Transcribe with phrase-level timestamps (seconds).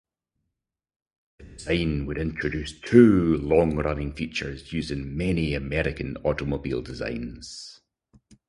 [1.37, 7.81] The design would introduce two long-running features used in many American automobile designs.